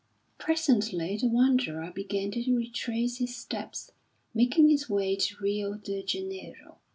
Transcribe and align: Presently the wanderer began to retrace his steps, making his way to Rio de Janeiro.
Presently 0.39 1.15
the 1.17 1.27
wanderer 1.27 1.91
began 1.93 2.31
to 2.31 2.55
retrace 2.55 3.17
his 3.19 3.35
steps, 3.37 3.91
making 4.33 4.67
his 4.69 4.89
way 4.89 5.15
to 5.15 5.35
Rio 5.39 5.75
de 5.75 6.01
Janeiro. 6.03 6.79